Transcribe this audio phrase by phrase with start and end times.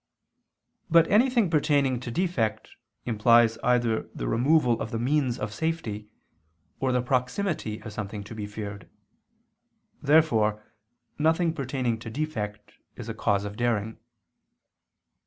[0.89, 2.71] But anything pertaining to defect
[3.05, 6.09] implies either the removal of the means of safety,
[6.79, 8.89] or the proximity of something to be feared.
[10.01, 10.65] Therefore
[11.19, 13.99] nothing pertaining to defect is a cause of daring.